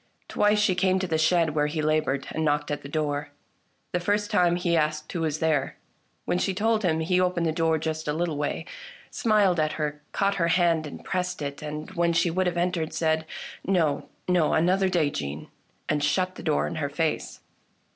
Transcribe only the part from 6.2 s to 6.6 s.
When she